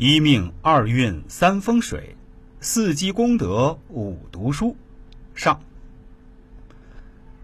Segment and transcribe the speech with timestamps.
[0.00, 2.14] 一命二运三风水，
[2.60, 4.76] 四积功德五读书。
[5.34, 5.60] 上。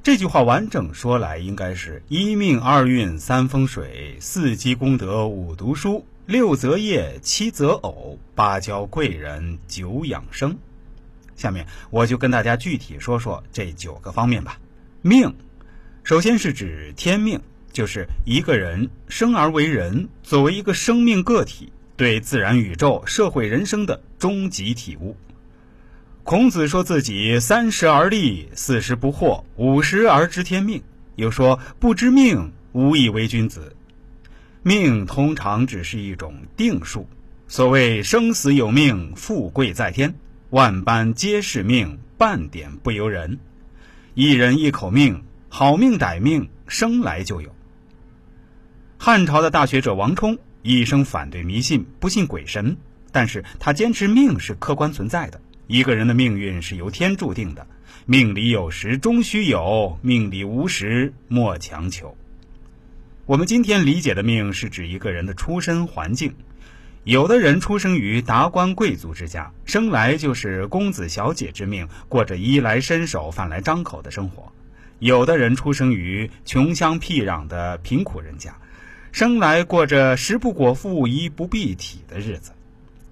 [0.04, 10.56] 这句话完整说来，应该是一命二运三风水，四积功德五读书，六择业七择偶，八交贵人九养生。
[11.34, 14.60] 下面我就跟大家具体说说这九个方面吧。
[15.02, 15.34] 命，
[16.05, 17.41] 首先是指天命，
[17.73, 25.16] 就是一个人生而为人，作为一个生命个体，对自然、宇宙、社会、人生的终极体悟。
[26.23, 30.82] 孔子说自己三十而立，四十不惑，五十而知天命。
[31.16, 33.77] 又说不知命，无以为君子。
[34.62, 37.06] 命通常只是一种定数。
[37.46, 40.15] 所谓生死有命，富贵在天。
[40.51, 43.38] 万般皆是命，半点不由人。
[44.15, 47.54] 一人一口命，好命歹命生来就有。
[48.96, 52.74] 汉朝的大学者王充一生反对迷信，不信鬼神，
[53.12, 57.66] 但是他坚持命是客观存在的，一个人的命运是由天注定的，
[58.07, 62.16] 命里有时终须有，命里无时莫强求。
[63.26, 66.35] 我们今天理解的命，是指一个人的出身环境。
[67.05, 74.51] 有的人出生于达官贵族之家，生来就是公子小姐之命，过着衣来伸手、饭来张口的生活；
[74.98, 78.57] 有的人出生于穷乡僻壤的贫苦人家，
[79.15, 82.51] 生来过着食不果腹、衣不蔽体的日子。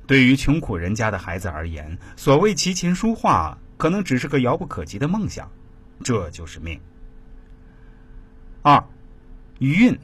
[0.05, 5.49] 对于穷苦人家的孩子而言，所谓琴棋书画，可能只是个遥不可及的梦想。
[6.03, 6.77] 这就是命。
[8.63, 8.85] 二，
[9.61, 9.97] 运。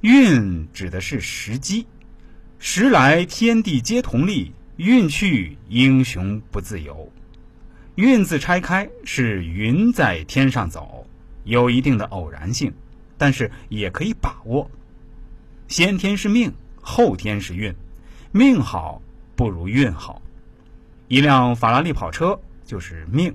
[0.00, 1.86] 运指的是时机。
[2.58, 7.08] 时来天地皆同力，运去英雄不自由。
[7.94, 11.06] 运字拆开是云在天上走，
[11.44, 12.74] 有一定的偶然性，
[13.24, 14.70] 但是也可以把握。
[15.66, 17.74] 先天是命，后天是运，
[18.32, 19.00] 命好
[19.34, 20.20] 不如运好。
[21.08, 23.34] 一辆法拉利跑车就是命，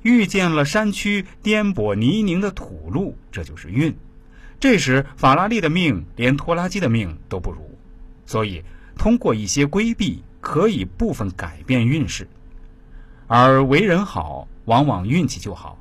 [0.00, 3.94] 遇见了山区颠簸泥泞的土路，这就是运。
[4.58, 7.78] 这时法拉利的命连拖拉机的命都不如。
[8.24, 8.64] 所以，
[8.96, 12.26] 通过一些规避，可以部分改变运势。
[13.26, 15.78] 而为人好，往往运气就好。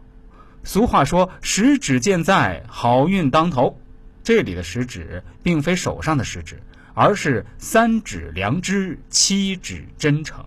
[0.68, 3.80] 俗话说：“十指健在，好运当头。”
[4.22, 6.62] 这里的十指，并非手上的十指，
[6.94, 10.44] 而是三指良知，七指真诚。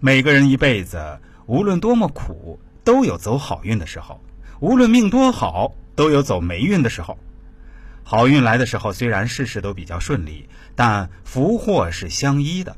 [0.00, 4.20] 每个人一辈子，无论多么苦，都有走好运的时候；
[4.60, 7.18] 无论命多好，都有走霉运的时候。
[8.04, 10.46] 好运来的时候，虽然事事都比较顺利，
[10.76, 12.76] 但福祸是相依的。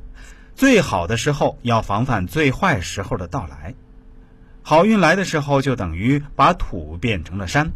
[0.55, 3.75] 最好的时候要防范最坏时候的到来。
[4.67, 7.71] 好运来的时候，就等于把土变成了山，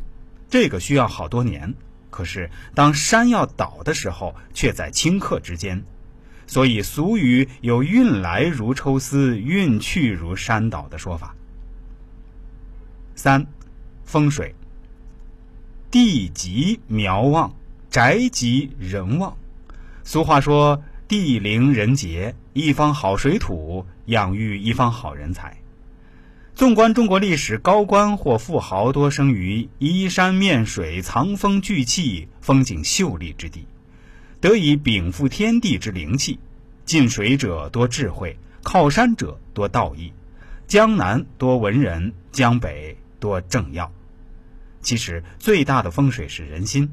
[0.48, 1.74] 这个需要好多年。
[2.08, 5.84] 可是当山要倒的时候，却在顷刻之间。
[6.46, 11.34] 所以俗语有“运来如抽丝，运去如山倒”的说法。
[13.14, 13.46] 三，
[14.06, 14.54] 风水。
[15.90, 17.54] 地吉苗旺，
[17.90, 19.36] 宅吉人旺。
[20.04, 25.54] 俗话说：“地灵人杰，一方好水土，养育一方好人才。”
[26.58, 33.64] 纵观中国历史，高官或富豪多生于依山面水、藏风聚气、风景秀丽之地，
[34.40, 36.40] 得以禀赋天地之灵气。
[36.84, 40.12] 近水者多智慧，靠山者多道义。
[40.66, 43.92] 江南多文人，江北多政要。
[44.80, 46.90] 其实最大的风水是人心，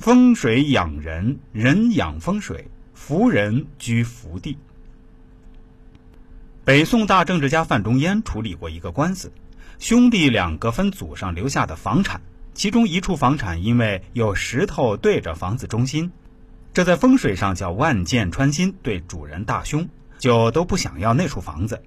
[0.00, 4.58] 风水养人，人养风水，福人居福地。
[6.66, 9.30] 北宋大政治家范仲淹处理过一个官司，
[9.78, 12.20] 兄弟两个分祖上留下的房产，
[12.54, 16.10] 其中一处房产因为有石头对着房子中心，
[16.74, 19.88] 这在风水上叫万箭穿心，对主人大凶，
[20.18, 21.80] 就都不想要那处房子。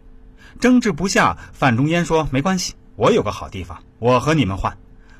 [0.62, 4.78] 争执不下，范仲淹说：“没关系，我有个好地方，我和你们换。”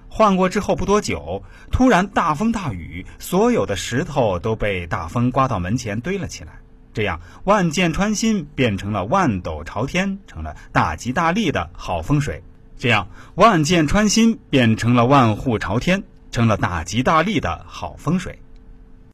[0.08, 6.54] 换过之后不多久，突然大风大雨，所有的石头都被大风刮到门前堆了起来。
[7.00, 12.44] 这样万箭穿心变成了万斗朝天，成了大吉大利的好风水。
[12.78, 18.42] 这样万箭穿心变成了万户朝天，成了大吉大利的好风水。